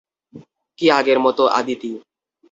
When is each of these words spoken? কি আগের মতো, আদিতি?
কি 0.79 0.85
আগের 0.91 1.19
মতো, 1.19 1.43
আদিতি? 1.57 1.91